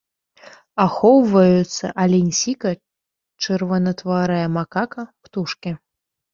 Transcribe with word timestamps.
Ахоўваюцца 0.85 1.85
алень-сіка, 2.05 2.69
чырванатварая 3.45 4.43
макака, 4.59 5.09
птушкі. 5.25 5.71